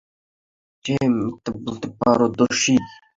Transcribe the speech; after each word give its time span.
সে 0.85 0.95
মিথ্যা 1.15 1.51
বলতে 1.63 1.87
পারদর্শী। 1.99 2.75